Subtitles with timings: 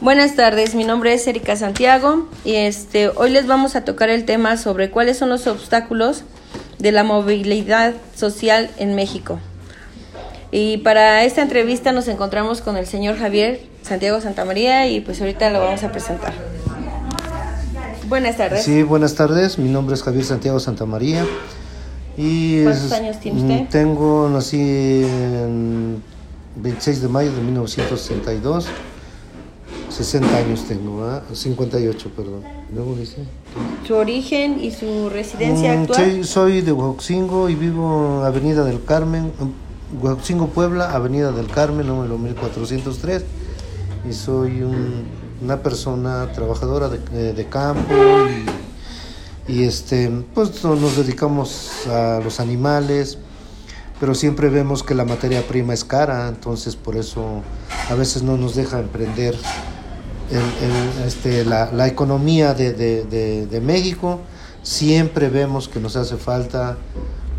[0.00, 4.24] Buenas tardes, mi nombre es Erika Santiago y este hoy les vamos a tocar el
[4.24, 6.22] tema sobre cuáles son los obstáculos
[6.78, 9.40] de la movilidad social en México.
[10.52, 15.50] Y para esta entrevista nos encontramos con el señor Javier Santiago Santamaría y pues ahorita
[15.50, 16.32] lo vamos a presentar.
[18.08, 18.64] Buenas tardes.
[18.64, 19.58] Sí, buenas tardes.
[19.58, 21.26] Mi nombre es Javier Santiago Santamaría.
[22.16, 23.68] Y ¿Cuántos años tiene usted?
[23.68, 26.02] Tengo, nací en
[26.56, 28.66] 26 de mayo de 1962.
[29.98, 31.24] 60 años tengo, ¿ah?
[31.32, 32.44] 58, perdón.
[32.72, 33.16] Luego dice.
[33.84, 36.12] ¿Su origen y su residencia mm, actual?
[36.12, 39.32] Sí, soy de Huaxingo y vivo en Avenida del Carmen,
[40.00, 43.24] Huaxingo, Puebla, Avenida del Carmen, número 1403.
[44.08, 44.62] Y soy
[45.42, 47.92] una persona trabajadora de, de campo
[49.48, 53.18] y, y, este, pues nos dedicamos a los animales,
[53.98, 57.42] pero siempre vemos que la materia prima es cara, entonces por eso
[57.90, 59.34] a veces no nos deja emprender
[61.06, 64.20] este, la, la, economía de, de, de, México,
[64.62, 66.76] siempre vemos que nos hace falta,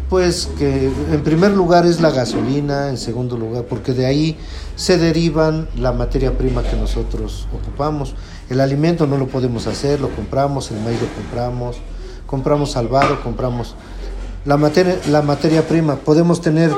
[0.10, 4.38] pues que en primer lugar es la gasolina, en segundo lugar, porque de ahí
[4.76, 8.16] se derivan la materia prima que nosotros ocupamos.
[8.50, 11.78] El alimento no lo podemos hacer, lo compramos, el maíz lo compramos,
[12.26, 13.76] compramos salvado, compramos
[14.46, 15.98] la materia, la materia prima.
[15.98, 16.72] Podemos tener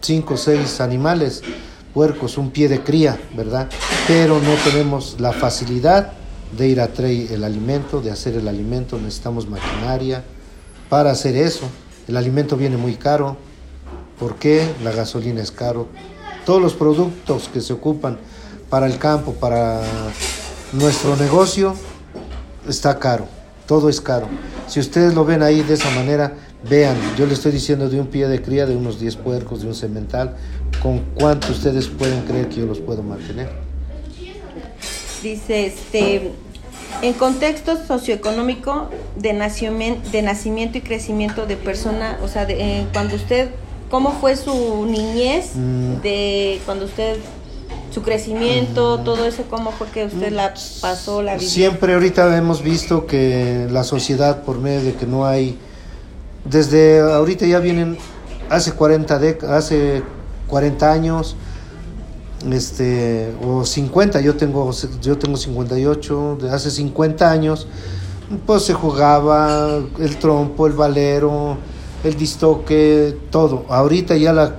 [0.00, 1.42] cinco o seis animales,
[1.94, 3.68] puercos, un pie de cría, ¿verdad?
[4.08, 6.12] Pero no tenemos la facilidad
[6.56, 10.24] de ir a traer el alimento, de hacer el alimento, necesitamos maquinaria
[10.88, 11.66] para hacer eso.
[12.08, 13.36] El alimento viene muy caro,
[14.18, 14.68] ¿por qué?
[14.82, 15.88] La gasolina es caro.
[16.44, 18.18] Todos los productos que se ocupan
[18.68, 19.80] para el campo, para
[20.72, 21.74] nuestro negocio,
[22.68, 23.26] está caro,
[23.66, 24.26] todo es caro.
[24.66, 26.34] Si ustedes lo ven ahí de esa manera,
[26.68, 29.68] vean, yo le estoy diciendo de un pie de cría, de unos 10 puercos, de
[29.68, 30.36] un cemental,
[30.84, 33.48] ¿con cuánto ustedes pueden creer que yo los puedo mantener?
[35.22, 36.30] Dice, este,
[37.00, 42.86] en contexto socioeconómico de, nacimiento, de nacimiento y crecimiento de persona, o sea, de, eh,
[42.92, 43.48] cuando usted,
[43.90, 45.52] ¿cómo fue su niñez?
[45.54, 46.02] Mm.
[46.02, 47.16] De cuando usted,
[47.90, 49.04] su crecimiento, mm.
[49.04, 50.52] todo eso, ¿cómo fue que usted la
[50.82, 51.48] pasó, la vivió?
[51.48, 55.56] Siempre ahorita hemos visto que la sociedad, por medio de que no hay,
[56.44, 57.96] desde ahorita ya vienen,
[58.50, 59.18] hace 40,
[59.48, 60.02] hace
[60.48, 61.36] 40 años,
[62.50, 67.66] este, o 50, yo tengo, yo tengo 58, de hace 50 años,
[68.46, 71.56] pues se jugaba el trompo, el valero,
[72.02, 73.64] el distoque, todo.
[73.68, 74.56] Ahorita ya la,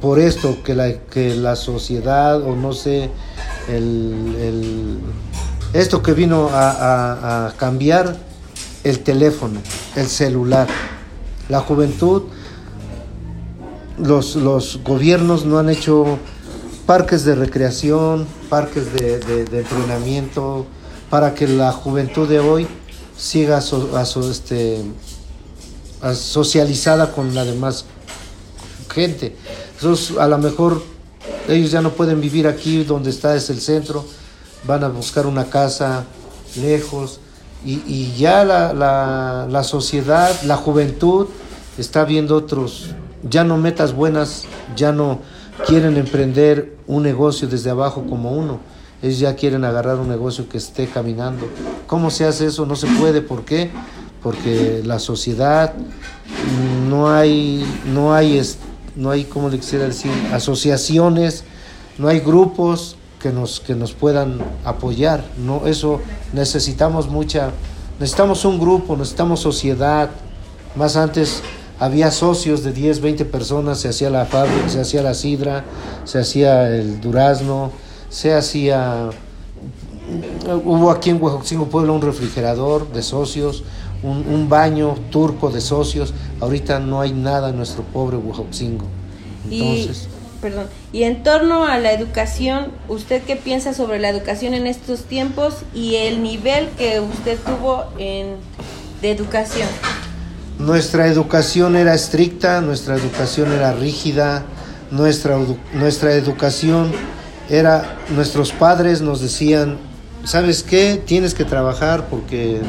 [0.00, 3.10] por esto que la, que la sociedad, o no sé,
[3.68, 4.98] el,
[5.72, 8.16] esto que vino a cambiar,
[8.86, 9.60] el teléfono,
[9.96, 10.68] el celular.
[11.48, 12.22] La juventud,
[13.98, 16.18] los, los gobiernos no han hecho
[16.86, 20.66] parques de recreación, parques de, entrenamiento,
[21.10, 22.66] para que la juventud de hoy
[23.16, 24.82] siga este,
[26.14, 27.86] socializada con la demás
[28.92, 29.36] gente.
[30.18, 30.82] a lo mejor
[31.48, 34.04] ellos ya no pueden vivir aquí donde está es el centro,
[34.64, 36.04] van a buscar una casa
[36.56, 37.20] lejos
[37.64, 41.26] y, ya la, la, la sociedad, la juventud
[41.78, 42.94] está viendo otros,
[43.28, 44.44] ya no metas buenas,
[44.76, 45.20] ya no
[45.66, 48.60] quieren emprender un negocio desde abajo como uno.
[49.02, 51.48] Ellos ya quieren agarrar un negocio que esté caminando.
[51.86, 52.66] ¿Cómo se hace eso?
[52.66, 53.20] No se puede.
[53.20, 53.70] ¿Por qué?
[54.22, 55.74] Porque la sociedad
[56.88, 58.42] no hay, no hay,
[58.96, 60.10] no hay, ¿cómo le quisiera decir?
[60.32, 61.44] Asociaciones,
[61.98, 65.24] no hay grupos que nos, que nos puedan apoyar.
[65.38, 66.00] No, eso
[66.32, 67.50] necesitamos mucha,
[68.00, 70.10] necesitamos un grupo, necesitamos sociedad.
[70.74, 71.42] Más antes
[71.78, 75.64] había socios de 10, 20 personas, se hacía la fábrica, se hacía la sidra,
[76.04, 77.70] se hacía el durazno,
[78.08, 79.10] se hacía...
[80.64, 83.64] Hubo aquí en Huajoxingo Pueblo un refrigerador de socios,
[84.02, 86.14] un, baño turco de socios.
[86.40, 88.84] Ahorita no hay nada en nuestro pobre Huajoxingo.
[89.50, 90.08] Entonces...
[90.08, 94.66] Y, perdón, y en torno a la educación, ¿usted qué piensa sobre la educación en
[94.66, 98.36] estos tiempos y el nivel que usted tuvo en,
[99.02, 99.68] de educación?
[100.58, 104.44] Nuestra educación era estricta, nuestra educación era rígida,
[104.90, 105.38] nuestra,
[105.74, 106.92] nuestra educación
[107.50, 109.76] era, nuestros padres nos decían,
[110.24, 111.00] ¿sabes qué?
[111.04, 112.60] Tienes que trabajar porque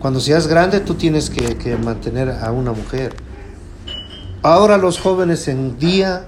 [0.00, 3.14] cuando seas grande tú tienes que, mantener a una mujer.
[4.42, 6.24] Ahora los jóvenes en día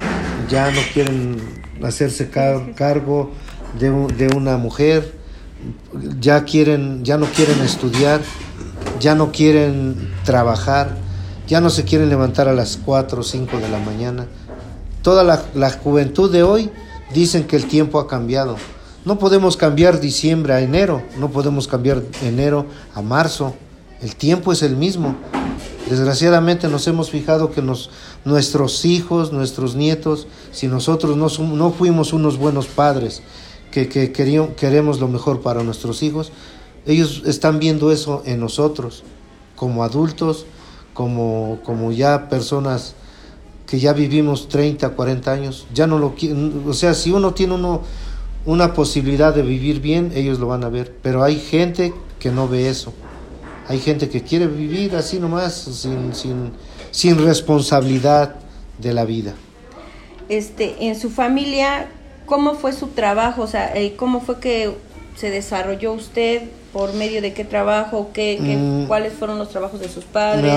[0.48, 1.38] ya no quieren
[1.82, 3.32] hacerse cargo
[3.80, 5.12] de, de una mujer,
[6.20, 8.20] ya quieren, ya no quieren estudiar
[9.00, 10.96] ya no quieren trabajar,
[11.46, 14.26] ya no se quieren levantar a las 4 o 5 de la mañana.
[15.02, 16.70] Toda la, juventud de hoy
[17.12, 18.56] dicen que el tiempo ha cambiado.
[19.04, 23.54] No podemos cambiar diciembre a enero, no podemos cambiar enero a marzo.
[24.00, 25.14] El tiempo es el mismo.
[25.90, 27.90] Desgraciadamente nos hemos fijado que nos,
[28.24, 33.22] nuestros hijos, nuestros nietos, si nosotros no, no fuimos unos buenos padres,
[33.70, 34.10] que, que
[34.56, 36.32] queremos lo mejor para nuestros hijos,
[36.86, 39.02] ellos están viendo eso en nosotros,
[39.56, 40.46] como adultos,
[40.92, 42.94] como, como ya personas
[43.66, 46.14] que ya vivimos 30, 40 años, ya no lo
[46.66, 47.82] o sea, si uno tiene uno,
[48.44, 52.46] una posibilidad de vivir bien, ellos lo van a ver, pero hay gente que no
[52.46, 52.92] ve eso,
[53.68, 56.52] hay gente que quiere vivir así nomás, sin, sin,
[56.90, 58.36] sin responsabilidad
[58.78, 59.34] de la vida.
[60.28, 61.88] Este, en su familia,
[62.26, 63.42] ¿cómo fue su trabajo?
[63.42, 64.74] O sea, ¿cómo fue que
[65.16, 66.42] se desarrolló usted?
[66.72, 68.10] ¿Por medio de qué trabajo?
[68.12, 68.86] ¿Qué, mm.
[68.86, 70.52] ¿Cuáles fueron los trabajos de sus padres?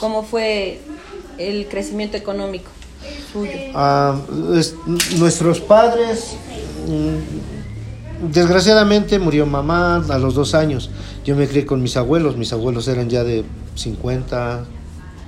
[0.00, 0.80] ¿Cómo fue
[1.38, 2.70] el crecimiento económico
[3.32, 3.52] suyo?
[3.74, 4.16] Ah,
[5.18, 6.36] nuestros padres,
[6.86, 10.90] mm, desgraciadamente murió mamá a los dos años.
[11.24, 13.44] Yo me crié con mis abuelos, mis abuelos eran ya de
[13.76, 14.64] 50,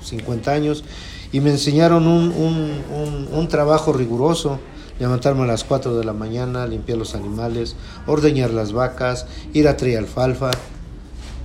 [0.02, 0.84] 50 años
[1.30, 4.58] y me enseñaron un, un, un trabajo riguroso
[5.02, 7.74] levantarme a las 4 de la mañana, limpiar los animales,
[8.06, 10.52] ordeñar las vacas, ir a traer alfalfa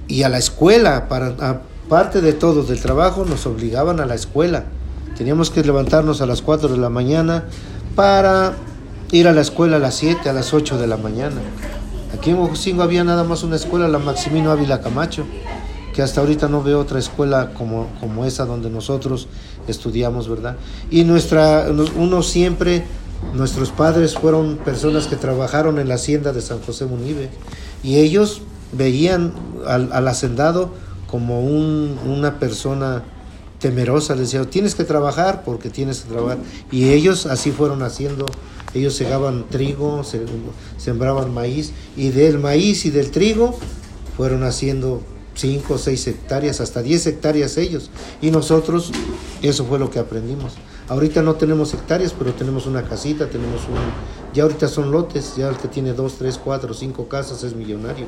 [0.08, 4.66] y a la escuela, para, aparte de todo del trabajo, nos obligaban a la escuela.
[5.18, 7.46] Teníamos que levantarnos a las 4 de la mañana
[7.96, 8.54] para
[9.12, 11.42] ir a la escuela a las 7, a las 8 de la mañana.
[12.14, 15.26] Aquí en Ojocingo había nada más una escuela, la Maximino Ávila Camacho,
[15.96, 19.28] que hasta ahorita no veo otra escuela como, como esa donde nosotros
[19.68, 20.58] estudiamos, ¿verdad?
[20.92, 21.66] Y nuestra,
[21.96, 22.86] uno siempre
[23.34, 27.30] Nuestros padres fueron personas que trabajaron en la hacienda de San José Munive
[27.84, 28.42] y ellos
[28.72, 29.34] veían
[29.66, 30.72] al, hacendado
[31.08, 33.04] como una persona
[33.60, 36.38] temerosa, les decía, tienes que trabajar porque tienes que trabajar.
[36.72, 38.26] Y ellos así fueron haciendo,
[38.74, 40.04] ellos segaban trigo,
[40.78, 43.58] sembraban maíz, y del maíz y del trigo
[44.16, 45.02] fueron haciendo
[45.36, 47.90] 5 o 6 hectáreas, hasta 10 hectáreas ellos.
[48.22, 48.92] Y nosotros,
[49.42, 50.54] eso fue lo que aprendimos.
[50.90, 53.76] Ahorita no tenemos hectáreas, pero tenemos una casita, tenemos un...
[54.34, 58.06] Ya ahorita son lotes, ya el que tiene dos, tres, cuatro, cinco casas es millonario.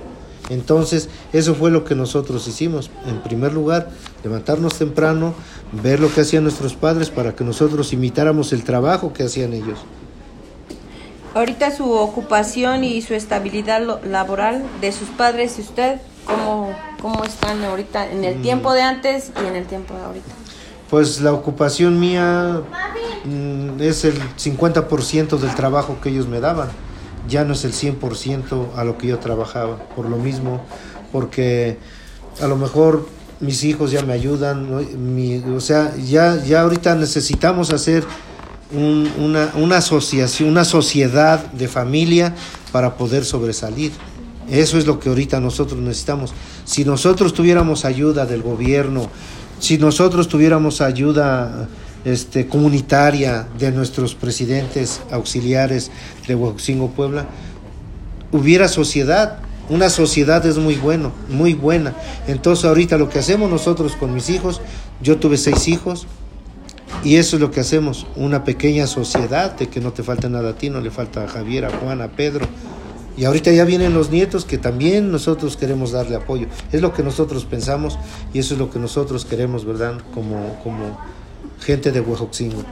[0.50, 2.90] Entonces, eso fue lo que nosotros hicimos.
[3.06, 3.90] En primer lugar,
[4.24, 5.34] levantarnos temprano,
[5.84, 9.80] ver lo que hacían nuestros padres para que nosotros imitáramos el trabajo que hacían ellos.
[11.36, 17.64] Ahorita su ocupación y su estabilidad laboral de sus padres y usted, ¿cómo, cómo están
[17.64, 18.42] ahorita en el mm.
[18.42, 20.39] tiempo de antes y en el tiempo de ahorita?
[20.90, 22.62] Pues la ocupación mía
[23.26, 26.70] mm, es el 50% del trabajo que ellos me daban.
[27.28, 29.78] Ya no es el 100% a lo que yo trabajaba.
[29.96, 30.62] Por lo mismo,
[31.12, 31.78] porque
[32.42, 33.08] a lo mejor
[33.40, 34.68] mis hijos ya me ayudan.
[35.56, 38.04] o sea, ya, ya ahorita necesitamos hacer
[38.72, 42.34] una, una asociación, una sociedad de familia
[42.72, 43.92] para poder sobresalir.
[44.50, 46.34] Eso es lo que ahorita nosotros necesitamos.
[46.66, 49.10] Si nosotros tuviéramos ayuda del gobierno,
[49.60, 51.68] si nosotros tuviéramos ayuda
[52.06, 55.92] este, comunitaria de nuestros presidentes auxiliares
[56.28, 57.28] de Huaxingo, Puebla,
[58.32, 59.40] hubiera sociedad.
[59.70, 61.94] Una sociedad es muy bueno, muy buena.
[62.28, 64.62] Entonces ahorita lo que hacemos nosotros con mis hijos,
[65.02, 66.08] yo tuve seis hijos,
[67.04, 70.52] y eso es lo que hacemos, una pequeña sociedad de que no te falta nada
[70.52, 72.48] a ti, no le falta a Javier, a Juan, a Pedro,
[73.20, 76.48] y ahorita ya vienen los nietos que también nosotros queremos darle apoyo.
[76.72, 78.00] Es lo que nosotros pensamos
[78.34, 79.96] y eso es lo que nosotros queremos, ¿verdad?
[80.14, 80.98] Como, como
[81.60, 82.64] gente de Huejoxingo.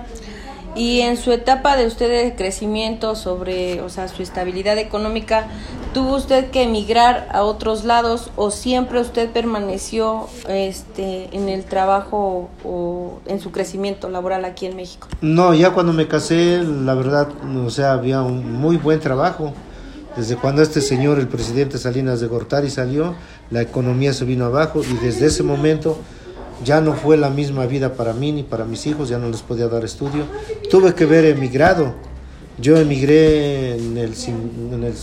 [0.73, 5.47] Y en su etapa de usted de crecimiento sobre, o sea, su estabilidad económica,
[5.93, 12.49] ¿tuvo usted que emigrar a otros lados o siempre usted permaneció este, en el trabajo
[12.63, 15.09] o en su crecimiento laboral aquí en México?
[15.19, 17.27] No, ya cuando me casé, la verdad,
[17.65, 19.53] o sea, había un muy buen trabajo.
[20.17, 23.13] Desde cuando este señor, el presidente Salinas de Gortari, salió,
[23.51, 25.99] la economía se vino abajo y desde ese momento
[26.65, 29.43] ya no fue la misma vida para mí ni para mis hijos, ya no les
[29.43, 30.25] podía dar estudio.
[30.71, 31.93] Tuve que ver emigrado.
[32.59, 34.95] Yo emigré en el, en el,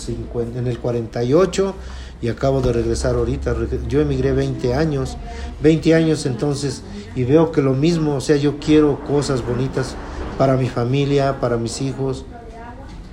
[0.56, 1.74] en el 48
[2.20, 3.54] y acabo de regresar ahorita.
[3.88, 5.16] Yo emigré 20 años,
[5.62, 6.82] 20 años entonces,
[7.14, 9.94] y veo que lo mismo, o sea, yo quiero cosas bonitas
[10.36, 12.24] para mi familia, para mis hijos,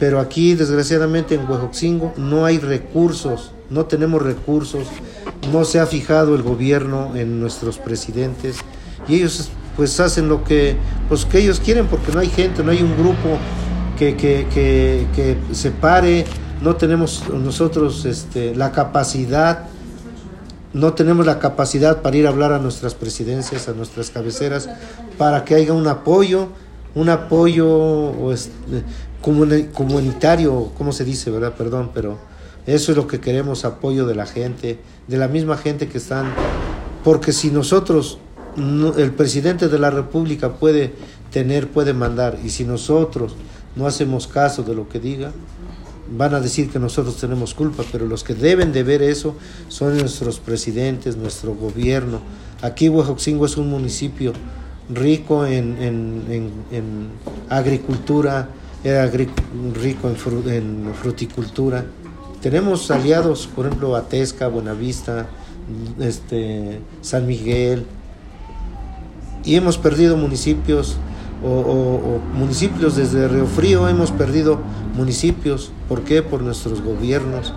[0.01, 4.88] pero aquí, desgraciadamente, en Huejoxingo no hay recursos, no tenemos recursos,
[5.53, 8.55] no se ha fijado el gobierno en nuestros presidentes.
[9.08, 10.75] Y ellos pues hacen lo que,
[11.08, 13.38] pues, que ellos quieren porque no hay gente, no hay un grupo
[13.96, 16.25] que, que, que, que se pare,
[16.63, 19.67] no tenemos nosotros este, la capacidad,
[20.74, 24.67] no tenemos la capacidad para ir a hablar a nuestras presidencias, a nuestras cabeceras,
[25.20, 26.48] para que haya un apoyo
[26.95, 28.33] un apoyo o
[29.21, 31.53] comunitario, ¿cómo se dice, verdad?
[31.57, 32.17] Perdón, pero
[32.65, 36.33] eso es lo que queremos, apoyo de la gente, de la misma gente que están,
[37.03, 38.19] porque si nosotros,
[38.98, 40.93] el presidente de la República puede
[41.31, 43.36] tener, puede mandar, y si nosotros
[43.75, 45.31] no hacemos caso de lo que diga,
[46.15, 49.36] van a decir que nosotros tenemos culpa, pero los que deben de ver eso
[49.69, 52.19] son nuestros presidentes, nuestro gobierno.
[52.62, 54.33] Aquí Huejoxingo es un municipio
[54.93, 57.10] rico en, en, en,
[57.50, 58.50] agricultura,
[59.74, 61.86] rico en, fruticultura.
[62.41, 65.27] Tenemos aliados, por ejemplo, Atesca, Buenavista,
[66.00, 67.86] este, San Miguel,
[69.43, 70.98] y hemos perdido municipios
[71.43, 74.60] o, municipios desde Río Frío, hemos perdido
[74.95, 75.71] municipios.
[75.88, 76.21] ¿Por qué?
[76.21, 77.53] Por nuestros gobiernos.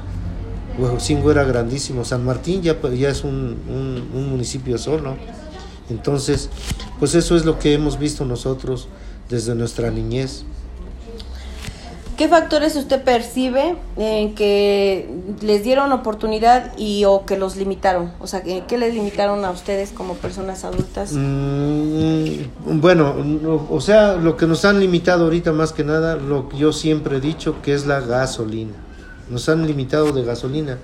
[0.78, 3.58] Huejocingo era grandísimo, San Martín ya, ya es un,
[4.12, 5.16] un municipio solo.
[5.88, 6.50] Entonces,
[7.04, 8.88] pues eso es lo que hemos visto nosotros
[9.28, 10.42] desde nuestra niñez.
[12.16, 15.10] ¿Qué factores usted percibe en que
[15.42, 18.10] les dieron oportunidad y o que los limitaron?
[18.20, 21.12] O sea, ¿qué les limitaron a ustedes como personas adultas?
[21.12, 23.14] Mm, bueno,
[23.68, 27.18] o sea, lo que nos han limitado ahorita más que nada, lo que yo siempre
[27.18, 28.72] he dicho, que es la gasolina.
[29.28, 30.78] Nos han limitado de gasolina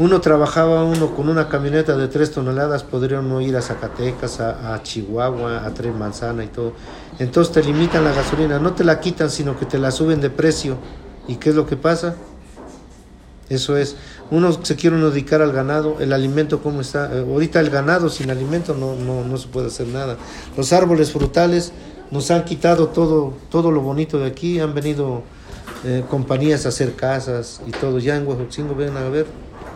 [0.00, 4.82] uno trabajaba uno con una camioneta de tres toneladas, podría uno ir a Zacatecas, a,
[4.82, 6.72] Chihuahua, a Tres Manzana y todo.
[7.18, 10.30] Entonces te limitan la gasolina, no te la quitan, sino que te la suben de
[10.30, 10.78] precio.
[11.28, 12.16] ¿Y qué es lo que pasa?
[13.50, 13.96] Eso es,
[14.30, 17.14] uno se quiere dedicar al ganado, el alimento cómo está.
[17.14, 20.16] Eh, ahorita el ganado sin alimento no, no, no se puede hacer nada.
[20.56, 21.74] Los árboles frutales
[22.10, 25.24] nos han quitado todo, todo lo bonito de aquí, han venido
[25.84, 27.98] eh, compañías a hacer casas y todo.
[27.98, 29.26] Ya en Huejotzingo ven a ver,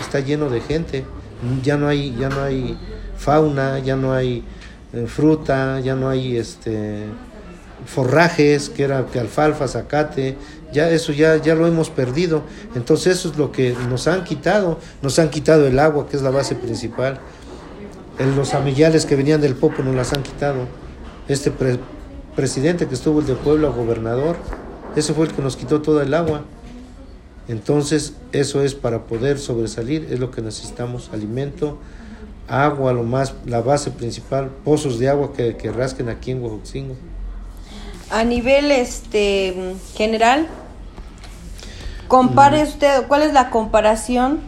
[0.00, 1.04] está lleno de gente,
[1.62, 2.78] ya no hay, ya no hay
[3.16, 4.44] fauna, ya no hay
[4.92, 7.04] eh, fruta, ya no hay este
[7.86, 10.36] forrajes, que era que alfalfa, zacate,
[10.72, 12.42] ya eso ya, ya lo hemos perdido.
[12.74, 16.22] Entonces eso es lo que nos han quitado, nos han quitado el agua, que es
[16.22, 17.18] la base principal.
[18.36, 20.66] los amillales que venían del Popo nos las han quitado.
[21.28, 21.52] Este
[22.36, 24.36] presidente que estuvo el de Puebla, gobernador,
[24.96, 26.44] ese fue el que nos quitó toda el agua.
[27.48, 31.78] Entonces, eso es para poder sobresalir, es lo que necesitamos, alimento,
[32.48, 36.94] agua, lo más, la base principal, pozos de agua que, que rasquen aquí en Huajuxingo.
[38.10, 40.46] A nivel este general,
[42.08, 42.68] compare mm.
[42.68, 44.40] usted, ¿cuál es la comparación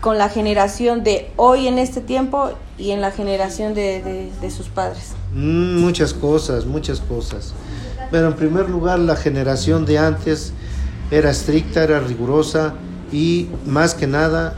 [0.00, 4.68] con la generación de hoy en este tiempo y en la generación de, de, sus
[4.68, 5.12] padres?
[5.34, 7.52] Mm, muchas cosas, muchas cosas.
[8.10, 10.52] Pero en primer lugar, la generación de antes
[11.10, 12.74] era estricta, era rigurosa
[13.12, 14.54] y más que nada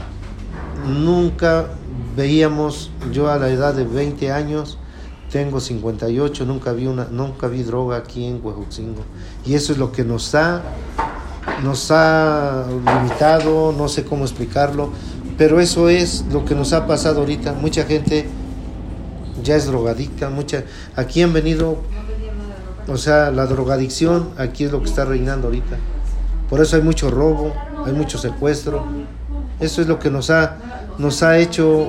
[0.85, 1.67] nunca
[2.15, 4.77] veíamos, yo a la edad de 20 años,
[5.31, 9.01] tengo 58, nunca vi, una, nunca vi droga aquí en Huejuxingo.
[9.45, 10.61] Y eso es lo que nos ha,
[11.63, 14.89] nos ha limitado, no sé cómo explicarlo,
[15.37, 17.53] pero eso es lo que nos ha pasado ahorita.
[17.53, 18.27] Mucha gente
[19.41, 20.65] ya es drogadicta, mucha,
[20.97, 21.77] aquí han venido,
[22.87, 25.77] o sea, la drogadicción aquí es lo que está reinando ahorita.
[26.51, 27.53] Por eso hay mucho robo,
[27.85, 28.83] hay mucho secuestro.
[29.61, 30.57] Eso es lo que nos ha,
[30.97, 31.87] nos ha hecho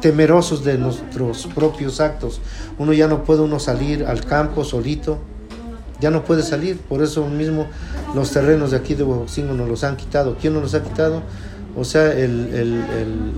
[0.00, 2.40] temerosos de nuestros propios actos.
[2.78, 5.18] Uno ya no puede uno salir al campo solito,
[6.00, 6.78] ya no puede salir.
[6.78, 7.66] Por eso mismo
[8.14, 10.38] los terrenos de aquí de Huajoxingo nos los han quitado.
[10.40, 11.22] ¿Quién nos los ha quitado?
[11.76, 12.54] O sea, el,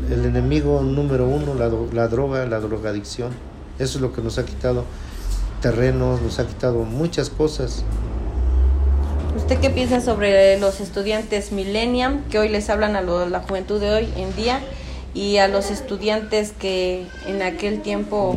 [0.08, 3.32] el, enemigo número uno, la, la droga, la drogadicción.
[3.80, 4.84] Eso es lo que nos ha quitado
[5.60, 7.82] terrenos, nos ha quitado muchas cosas.
[9.38, 13.90] ¿Usted qué piensa sobre los estudiantes millennium que hoy les hablan a la juventud de
[13.90, 14.60] hoy en día
[15.14, 18.36] y a los estudiantes que en aquel tiempo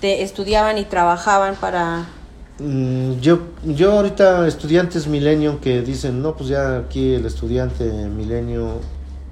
[0.00, 2.06] te estudiaban y trabajaban para
[2.58, 8.80] mm, yo, yo ahorita estudiantes millennium que dicen, no, pues ya aquí el estudiante milenio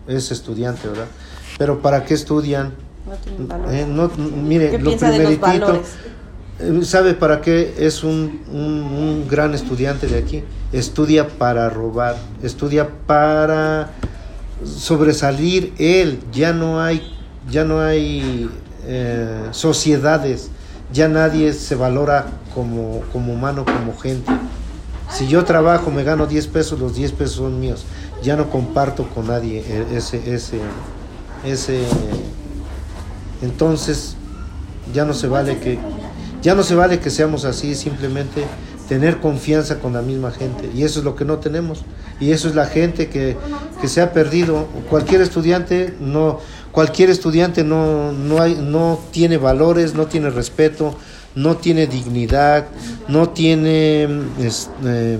[0.06, 1.08] es estudiante, ¿verdad?
[1.56, 2.74] Pero ¿para qué estudian?
[3.08, 3.74] No tienen valor.
[3.74, 5.82] Eh, no, mire, ¿Qué lo primeritito, eh,
[6.82, 10.42] ¿Sabe para qué es un, un, gran estudiante de aquí?
[10.72, 13.90] Estudia para robar, estudia para
[14.64, 16.18] sobresalir él.
[16.32, 17.16] Ya no hay,
[17.48, 18.50] ya no hay
[18.86, 20.50] eh, sociedades,
[20.92, 24.32] ya nadie se valora como, como humano, como gente.
[25.12, 27.84] Si yo trabajo, me gano 10 pesos, los 10 pesos son míos.
[28.20, 30.58] Ya no comparto con nadie e, ese, ese,
[31.44, 31.84] ese.
[33.42, 34.16] Entonces,
[34.92, 35.78] ya no se vale que
[36.42, 38.45] ya no se vale que seamos así, simplemente
[38.88, 40.71] tener confianza con la misma gente.
[40.75, 41.85] Y eso es lo que no tenemos.
[42.21, 43.37] Y eso es la gente que,
[43.87, 44.66] se ha perdido.
[44.88, 46.40] Cualquier estudiante no,
[46.73, 50.97] cualquier estudiante no, no, hay, no tiene valores, no tiene respeto,
[51.35, 52.66] no tiene dignidad,
[53.07, 54.09] no tiene,
[54.40, 55.18] este,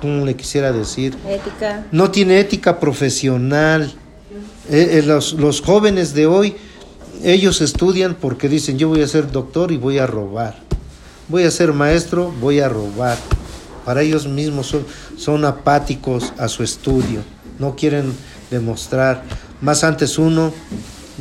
[0.00, 1.16] ¿cómo le quisiera decir?
[1.26, 1.86] Ética.
[1.92, 3.92] No tiene ética profesional.
[4.70, 6.54] Eh, eh, los, los jóvenes de hoy,
[7.24, 10.56] ellos estudian porque dicen, yo voy a ser doctor y voy a robar.
[11.28, 13.18] Voy a ser maestro, voy a robar.
[13.84, 14.74] Para ellos mismos
[15.16, 17.22] son, apáticos a su estudio,
[17.58, 18.12] no quieren
[18.50, 19.22] demostrar.
[19.60, 20.52] Más antes uno,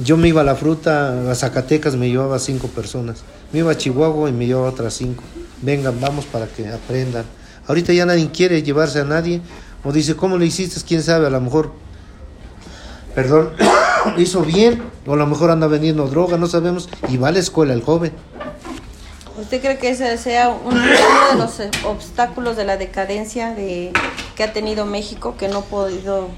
[0.03, 3.23] yo me iba a la fruta, a Zacatecas me llevaba cinco personas.
[3.53, 5.23] Me iba a Chihuahua y me llevaba otras cinco.
[5.61, 7.25] Vengan, vamos para que aprendan.
[7.67, 9.41] Ahorita ya nadie quiere llevarse a nadie.
[9.83, 10.81] O dice, ¿cómo le hiciste?
[10.85, 11.27] ¿Quién sabe?
[11.27, 11.71] A lo mejor,
[13.15, 13.51] perdón,
[14.17, 14.81] hizo bien.
[15.05, 16.89] O a lo mejor anda vendiendo droga, no sabemos.
[17.09, 18.11] Y va a la escuela el joven.
[19.39, 23.93] ¿Usted cree que ese sea un- uno de los eh, obstáculos de la decadencia de,
[24.35, 26.29] que ha tenido México que no ha podido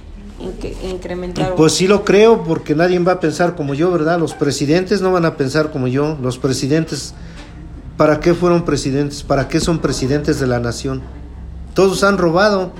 [0.41, 1.55] inque- incrementar?
[1.55, 4.19] Pues sí lo creo, porque nadie va a pensar como yo, ¿verdad?
[4.19, 6.17] Los presidentes no van a pensar como yo.
[6.21, 7.13] Los presidentes,
[7.95, 9.23] ¿para qué fueron presidentes?
[9.23, 11.01] ¿Para qué son presidentes de la nación?
[11.73, 12.73] Todos han robado.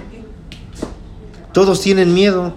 [1.53, 2.53] Todos tienen miedo.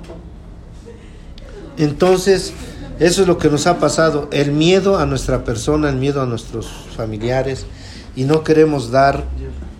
[1.83, 2.53] Entonces,
[2.99, 4.29] eso es lo que nos ha pasado.
[4.33, 7.67] El miedo a nuestra persona, el miedo a nuestros familiares.
[8.15, 9.25] Y no queremos dar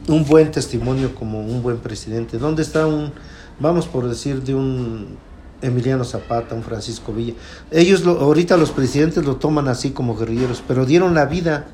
[0.09, 2.39] un buen testimonio como un buen presidente.
[2.39, 3.13] ¿Dónde está un,
[3.61, 5.17] vamos por decir, de un
[5.61, 7.35] Emiliano Zapata, un Francisco Villa?
[7.71, 11.67] Ellos, lo- ahorita los presidentes lo toman así como guerrilleros, pero dieron la vida,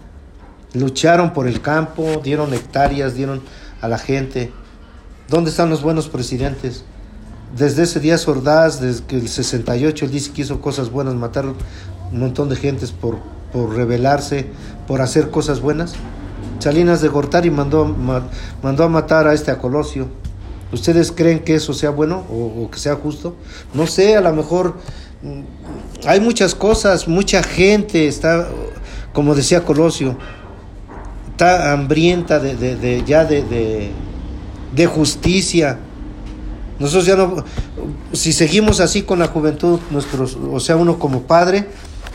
[0.75, 3.41] lucharon por el campo, dieron hectáreas, dieron
[3.81, 4.53] a la gente.
[5.29, 6.85] ¿Dónde están los buenos presidentes?
[7.57, 11.57] Desde ese día Ordaz, desde el 68, él dice que hizo cosas buenas, matar un
[12.21, 13.19] montón de gentes por,
[13.53, 14.47] por rebelarse,
[14.87, 15.95] por hacer cosas buenas.
[16.59, 18.27] Salinas de Gortari mandó, ma-
[18.63, 20.09] mandó a matar a este a Colosio.
[20.73, 23.35] ¿Ustedes creen que eso sea bueno o, o que sea justo?
[23.73, 24.75] No sé, a lo mejor
[25.23, 28.47] mm, hay muchas cosas, mucha gente está,
[29.15, 30.19] como decía Colosio,
[31.31, 33.91] está hambrienta de, de- de- ya de,
[34.75, 35.79] de justicia.
[36.79, 37.45] Nosotros ya no,
[38.13, 41.69] si seguimos así con la juventud, nuestros, o sea, uno como padre,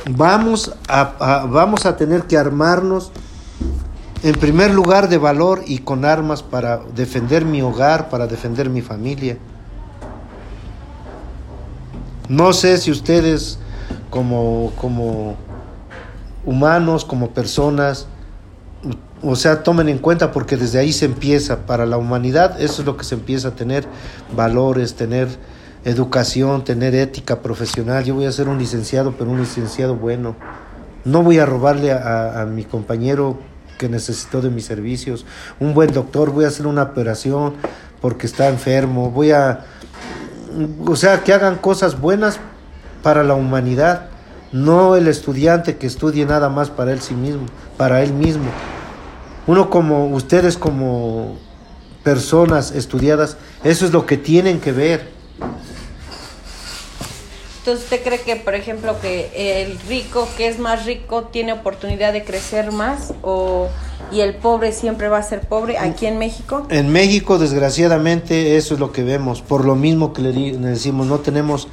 [0.09, 3.11] vamos a, vamos a tener que armarnos
[4.23, 8.81] en primer lugar de valor y con armas para defender mi hogar, para defender mi
[8.81, 9.37] familia.
[12.29, 13.59] No sé si ustedes
[14.09, 15.35] como, como
[16.45, 18.07] humanos, como personas,
[19.23, 22.85] o sea, tomen en cuenta porque desde ahí se empieza, para la humanidad eso es
[22.85, 23.85] lo que se empieza a tener
[24.35, 25.27] valores, tener
[25.85, 28.03] educación, tener ética profesional.
[28.03, 30.35] Yo voy a ser un licenciado, pero un licenciado bueno.
[31.05, 33.37] No voy a robarle a, a mi compañero
[33.77, 35.25] que necesitó de mis servicios.
[35.59, 37.55] Un buen doctor, voy a hacer una operación
[38.01, 39.11] porque está enfermo.
[39.11, 39.65] Voy a,
[40.85, 42.39] o sea, que hagan cosas buenas
[43.01, 44.07] para la humanidad,
[44.51, 47.45] no el estudiante que estudie nada más para él sí mismo,
[47.77, 48.49] para él mismo.
[49.47, 51.35] Uno como ustedes como
[52.03, 55.11] personas estudiadas, eso es lo que tienen que ver.
[57.59, 62.11] Entonces, ¿usted cree que, por ejemplo, que el rico, que es más rico, tiene oportunidad
[62.11, 63.69] de crecer más o
[64.11, 66.67] y el pobre siempre va a ser pobre aquí en México?
[66.69, 69.41] En México, desgraciadamente, eso es lo que vemos.
[69.41, 71.69] Por lo mismo que le, decimos, no tenemos,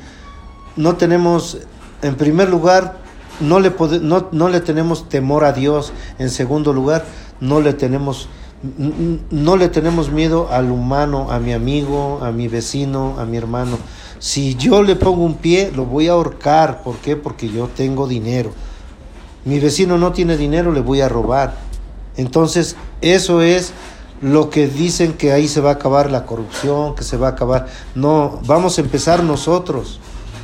[0.77, 1.59] no tenemos,
[2.03, 2.99] en primer lugar,
[3.41, 5.93] no le, pode- no, no le tenemos temor a Dios.
[6.21, 7.05] En segundo lugar,
[7.40, 8.29] no le tenemos,
[9.31, 13.79] no le tenemos miedo al humano, a mi amigo, a mi vecino, a mi hermano.
[14.18, 16.83] Si yo le pongo un pie, lo voy a ahorcar.
[16.83, 17.16] ¿Por qué?
[17.16, 18.53] Porque yo tengo dinero.
[19.44, 21.55] Mi vecino no tiene dinero, le voy a robar.
[22.16, 23.72] Entonces, eso es
[24.20, 27.31] lo que dicen que ahí se va a acabar la corrupción, que se va a
[27.31, 27.66] acabar.
[27.94, 30.00] No, vamos a empezar nosotros.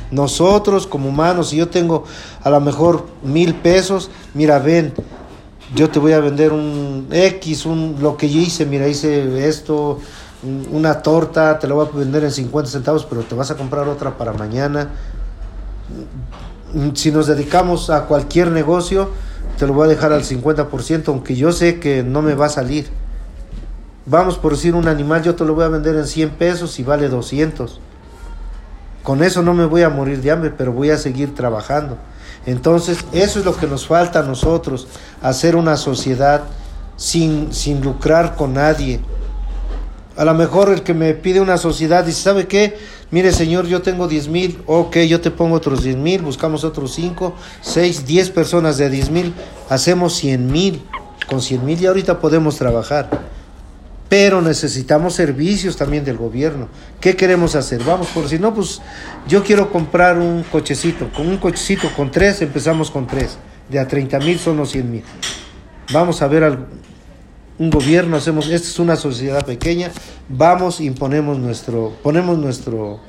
[0.09, 2.05] Nosotros como humanos, si yo tengo
[2.41, 4.93] a lo mejor mil pesos, mira, ven,
[5.75, 9.99] yo te voy a vender un X, un, lo que yo hice, mira, hice esto,
[10.43, 13.55] un- una torta, te la voy a vender en 50 centavos, pero te vas a
[13.57, 14.89] comprar otra para mañana.
[16.73, 19.09] Mm, Si nos dedicamos a cualquier negocio,
[19.57, 22.49] te lo voy a dejar al 50%, aunque yo sé que no me va a
[22.49, 22.87] salir.
[24.05, 26.83] Vamos por decir un animal, yo te lo voy a vender en 100 pesos y
[26.83, 27.79] vale 200.
[29.03, 31.97] Con eso no me voy a morir de hambre, pero voy a seguir trabajando.
[32.47, 34.87] Entonces, eso es lo que nos falta a nosotros,
[35.21, 36.45] hacer una sociedad
[36.95, 39.01] sin, sin lucrar con nadie.
[40.15, 42.79] A lo mejor el que me pide una sociedad dice, ¿sabe qué?
[43.11, 46.93] Mire señor, yo tengo 10 mil, ok, yo te pongo otros 10 mil, buscamos otros
[46.93, 49.33] 5, 6, 10 personas de 10 mil,
[49.69, 50.81] hacemos 100 mil.
[51.29, 53.09] Con 100 mil ya ahorita podemos trabajar.
[54.09, 56.69] Pero necesitamos servicios también del gobierno.
[57.01, 57.83] ¿Qué queremos hacer?
[57.83, 58.81] Vamos por si no, pues
[59.27, 61.09] yo quiero comprar un cochecito.
[61.13, 63.37] Con un cochecito con tres empezamos con tres.
[63.69, 65.03] De a 30 mil son los 100 mil.
[65.91, 66.43] vamos a ver
[67.59, 69.91] un gobierno, hacemos, esta es una sociedad pequeña,
[70.29, 72.99] vamos, imponemos nuestro, ponemos nuestro,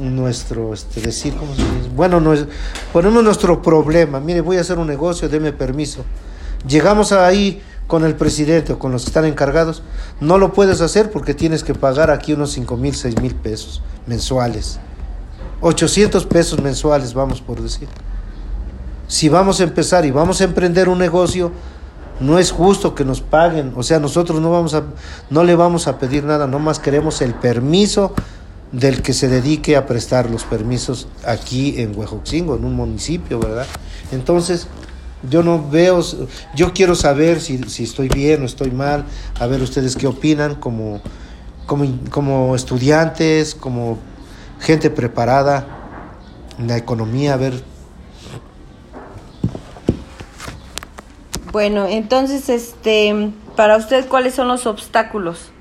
[0.00, 1.90] nuestro, este, decir, ¿cómo se dice?
[1.94, 2.46] Bueno, no es,
[2.92, 6.04] ponemos nuestro problema, mire, voy a hacer un negocio, deme permiso.
[6.66, 9.82] Llegamos ahí con el presidente o con los que están encargados,
[10.20, 13.82] no lo puedes hacer porque tienes que pagar aquí unos 5 mil, 6 mil pesos
[14.06, 14.80] mensuales.
[15.60, 17.88] 800 pesos mensuales, vamos por decir.
[19.08, 21.52] Si vamos a empezar y vamos a emprender un negocio,
[22.20, 24.84] no es justo que nos paguen, o sea, nosotros no vamos a
[25.28, 28.14] no le vamos a pedir nada, nomás queremos el permiso
[28.72, 33.66] del que se dedique a prestar los permisos aquí en Huejoxingo, en un municipio, ¿verdad?
[34.12, 34.66] Entonces,
[35.28, 36.02] yo no veo,
[36.54, 39.04] yo quiero saber si, si estoy bien o estoy mal,
[39.40, 41.00] a ver ustedes qué opinan como,
[41.66, 43.98] como, como estudiantes, como
[44.60, 45.66] gente preparada
[46.58, 47.62] en la economía, a ver
[51.56, 55.52] Bueno, entonces, este, para usted, ¿cuáles son los obstáculos?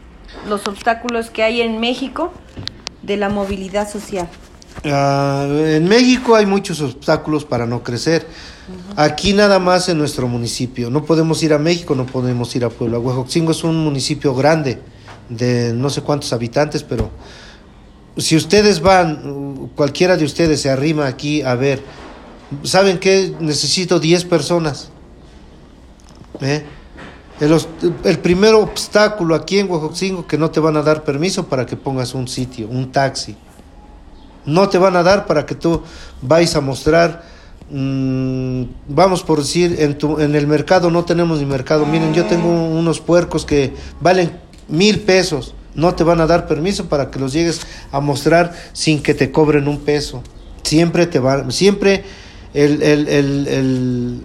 [0.45, 2.33] Los obstáculos que hay en México
[3.01, 4.27] de la movilidad social.
[4.83, 8.27] Uh, en México hay muchos obstáculos para no crecer.
[8.95, 10.89] Aquí nada más en nuestro municipio.
[10.89, 12.99] No podemos ir a México, no podemos ir a Puebla.
[12.99, 14.79] Huejoxingo es un municipio grande
[15.29, 17.09] de no sé cuántos habitantes, pero
[18.17, 21.81] si ustedes van, cualquiera de ustedes se arrima aquí a ver,
[22.63, 23.33] ¿saben qué?
[23.39, 24.89] Necesito 10 personas.
[26.41, 26.63] ¿Eh?
[27.39, 27.57] El,
[28.03, 31.75] el, primer obstáculo aquí en Huajoxingo que no te van a dar permiso para que
[31.75, 33.35] pongas un sitio, un taxi.
[34.45, 35.81] No te van a dar para que tú
[36.21, 37.23] vayas a mostrar,
[37.69, 41.85] mmm, vamos por decir, en, tu, en el mercado no tenemos ni mercado.
[41.85, 44.31] Miren, yo tengo unos puercos que valen
[44.67, 45.53] mil pesos.
[45.73, 49.31] No te van a dar permiso para que los llegues a mostrar sin que te
[49.31, 50.23] cobren un peso.
[50.63, 52.05] Siempre te van, siempre
[52.53, 54.21] el, el, el, el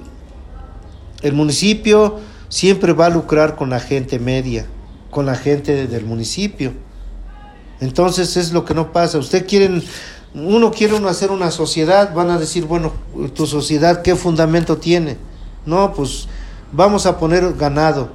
[1.23, 4.67] el municipio siempre va a lucrar con la gente media,
[5.11, 6.73] con la gente del municipio.
[7.81, 9.19] Entonces es lo que no pasa.
[9.19, 9.83] Usted quieren,
[10.35, 12.93] uno quiere uno hacer una sociedad, van a decir, bueno,
[13.35, 15.17] tu sociedad, ¿qué fundamento tiene?
[15.67, 16.29] No, pues
[16.73, 18.11] vamos a poner ganado.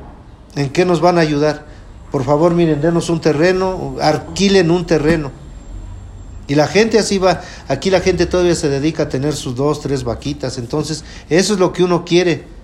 [0.55, 1.65] ¿En qué nos van a ayudar?
[2.11, 5.31] Por favor, miren, denos un terreno, alquilen un terreno.
[6.47, 9.81] Y la gente así va, aquí la gente todavía se dedica a tener sus dos,
[9.81, 10.57] tres vaquitas.
[10.59, 12.54] Entonces, eso es lo que uno quiere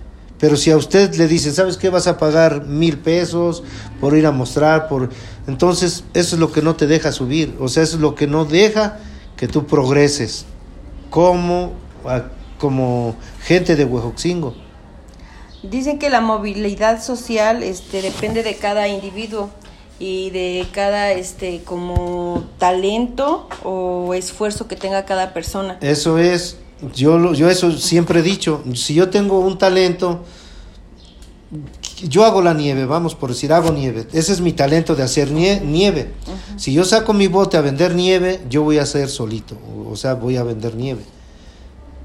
[0.42, 1.88] pero si a usted le dicen, ¿sabes qué?
[1.88, 3.62] Vas a pagar mil pesos
[4.00, 5.08] por ir a mostrar, por...
[5.46, 7.56] Entonces, eso es lo que no te deja subir.
[7.60, 8.98] O sea, eso es lo que no deja
[9.36, 10.44] que tú progreses
[11.10, 11.74] como,
[12.58, 14.56] como gente de Huejoxingo.
[15.62, 19.48] Dicen que la movilidad social este, depende de cada individuo
[20.00, 25.78] y de cada este como talento o esfuerzo que tenga cada persona.
[25.80, 26.56] Eso es,
[26.94, 30.24] yo, yo eso siempre he dicho, si yo tengo un talento,
[32.08, 34.06] yo hago la nieve, vamos por decir, hago nieve.
[34.12, 36.12] Ese es mi talento de hacer nieve.
[36.56, 39.56] Si yo saco mi bote a vender nieve, yo voy a hacer solito,
[39.88, 41.02] o sea, voy a vender nieve.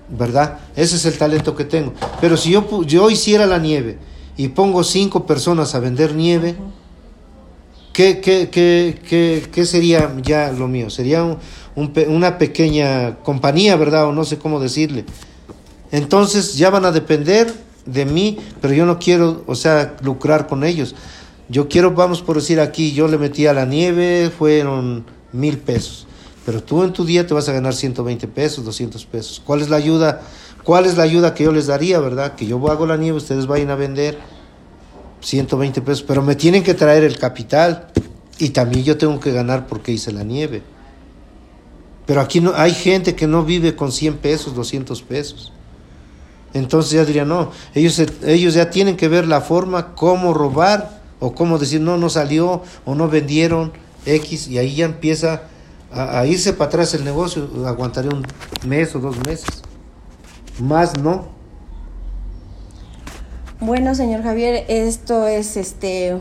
[0.09, 0.59] ¿Verdad?
[0.75, 1.93] Ese es el talento que tengo.
[2.21, 3.97] Pero si yo, yo hiciera la nieve
[4.37, 6.55] y pongo cinco personas a vender nieve,
[7.97, 10.91] ¿qué, qué, qué, qué, sería ya lo mío?
[10.91, 11.39] Sería un,
[12.09, 14.05] una pequeña compañía, ¿verdad?
[14.05, 15.03] O no sé cómo decirle.
[15.91, 17.51] Entonces ya van a depender
[17.87, 20.93] de mí, pero yo no quiero, o sea, lucrar con ellos.
[21.49, 26.05] Yo quiero, vamos por decir aquí, yo le metí a la nieve, fueron mil pesos.
[26.45, 29.41] Pero tú en tu día te vas a ganar 120 pesos, 200 pesos.
[29.43, 30.21] ¿Cuál es la ayuda?
[30.63, 32.35] ¿Cuál es la ayuda que yo les daría, verdad?
[32.35, 34.19] Que yo hago la nieve, ustedes vayan a vender
[35.21, 37.87] 120 pesos, pero me tienen que traer el capital
[38.39, 40.61] y también yo tengo que ganar porque hice la nieve.
[42.05, 45.51] Pero aquí no, hay gente que no vive con 100 pesos, 200 pesos.
[46.53, 51.33] Entonces ya diría, no, ellos, ellos ya tienen que ver la forma, cómo robar o
[51.33, 53.73] cómo decir, no, no salió o no vendieron
[54.05, 55.43] X y ahí ya empieza
[55.91, 57.49] a, irse para atrás el negocio.
[57.65, 58.25] Aguantaría un
[58.65, 59.61] mes o dos meses.
[60.59, 61.36] Más no.
[63.59, 66.15] Bueno, señor Javier, esto es este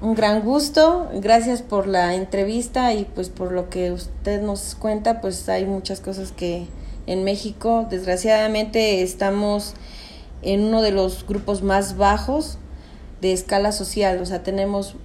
[0.00, 1.10] un gran gusto.
[1.12, 6.00] Gracias por la entrevista y pues por lo que usted nos cuenta, pues hay muchas
[6.00, 6.68] cosas que
[7.06, 9.74] en México desgraciadamente estamos
[10.40, 12.56] en uno de los grupos más bajos
[13.20, 14.96] de escala social, o sea, tenemos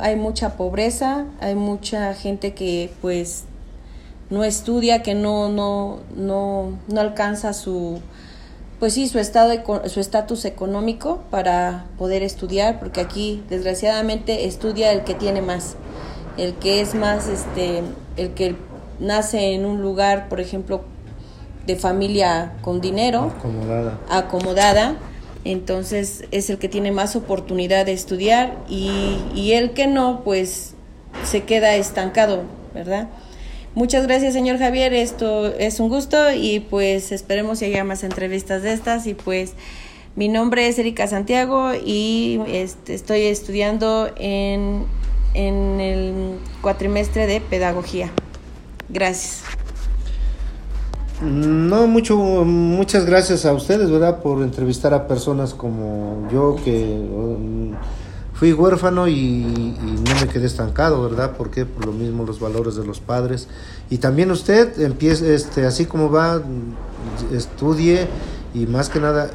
[0.00, 3.44] hay mucha pobreza, hay mucha gente que pues
[4.30, 8.00] no estudia, que no no no no alcanza su
[8.80, 9.52] pues sí, su estado
[9.86, 15.76] su estatus económico para poder estudiar, porque aquí desgraciadamente estudia el que tiene más,
[16.36, 17.82] el que es más este
[18.16, 18.56] el que
[18.98, 20.82] nace en un lugar, por ejemplo,
[21.66, 24.96] de familia con dinero, acomodada, acomodada
[25.44, 30.74] entonces es el que tiene más oportunidad de estudiar y, y el que no, pues
[31.24, 32.42] se queda estancado,
[32.74, 33.08] ¿verdad?
[33.74, 34.92] Muchas gracias, señor Javier.
[34.92, 39.06] Esto es un gusto y pues esperemos que haya más entrevistas de estas.
[39.06, 39.52] Y pues
[40.16, 44.84] mi nombre es Erika Santiago y este, estoy estudiando en,
[45.34, 48.10] en el cuatrimestre de pedagogía.
[48.88, 49.44] Gracias.
[51.22, 54.20] No, mucho, muchas gracias a ustedes, ¿verdad?
[54.20, 56.98] Por entrevistar a personas como yo que
[58.40, 61.34] fui huérfano y, no me quedé estancado, ¿verdad?
[61.36, 63.48] Porque por lo mismo los valores de los padres.
[63.90, 66.40] Y también usted empiece, este, así como va,
[67.34, 68.08] estudie
[68.54, 69.30] y más que nada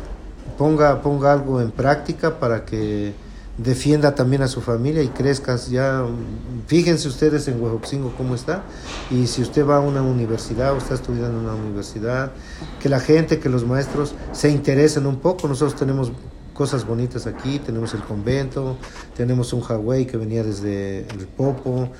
[0.57, 3.13] ponga, ponga algo en práctica para que
[3.59, 6.03] defienda también a su familia y crezcas ya
[6.67, 8.63] fíjense ustedes en Huejoxingo cómo está
[9.09, 12.33] y si usted va a una universidad o está estudiando en una universidad
[12.81, 16.11] que la gente que los maestros se interesen un poco nosotros tenemos
[16.55, 18.77] cosas bonitas aquí tenemos el convento
[19.15, 21.91] tenemos un Hawái que venía desde el Popo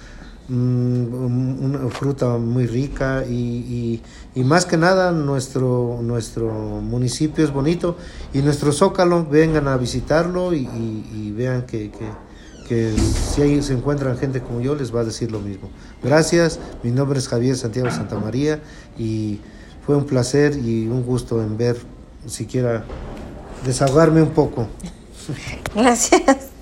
[0.48, 4.00] Mm, una fruta muy rica y,
[4.36, 7.98] y, más que nada nuestro, nuestro municipio es bonito
[8.32, 12.06] y nuestro zócalo vengan a visitarlo y, y vean que, que,
[12.68, 15.72] que, si ahí se encuentran gente como yo les va a decir lo mismo.
[16.04, 18.60] Gracias, mi nombre es Javier Santiago Santa María
[19.00, 19.40] y
[19.84, 21.78] fue un placer y un gusto en ver
[22.28, 22.86] siquiera
[23.64, 24.68] desahogarme un poco.
[25.76, 26.55] Gracias.